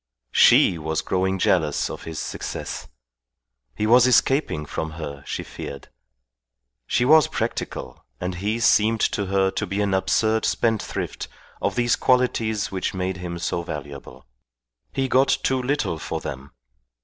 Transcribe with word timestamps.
She 0.31 0.79
was 0.79 1.01
growing 1.01 1.37
jealous 1.37 1.87
of 1.87 2.05
his 2.05 2.17
success. 2.17 2.87
He 3.75 3.85
was 3.85 4.07
escaping 4.07 4.65
from 4.65 4.93
her, 4.93 5.23
she 5.27 5.43
feared. 5.43 5.89
She 6.87 7.05
was 7.05 7.27
practical, 7.27 8.03
and 8.19 8.33
he 8.33 8.59
seemed 8.59 9.01
to 9.01 9.27
her 9.27 9.51
to 9.51 9.67
be 9.67 9.79
an 9.79 9.93
absurd 9.93 10.43
spendthrift 10.43 11.27
of 11.61 11.75
these 11.75 11.95
qualities 11.95 12.71
which 12.71 12.95
made 12.95 13.17
him 13.17 13.37
so 13.37 13.61
valuable. 13.61 14.25
He 14.91 15.07
got 15.07 15.27
too 15.43 15.61
little 15.61 15.99
for 15.99 16.19
them. 16.19 16.51